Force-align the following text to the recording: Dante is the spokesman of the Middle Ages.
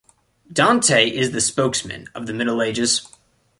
Dante 0.51 1.07
is 1.11 1.29
the 1.29 1.39
spokesman 1.39 2.07
of 2.15 2.25
the 2.25 2.33
Middle 2.33 2.63
Ages. 2.63 3.07